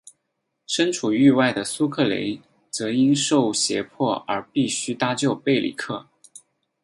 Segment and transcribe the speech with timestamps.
[0.65, 6.07] 身处狱外的苏克雷则因受胁迫而必须搭救贝里克。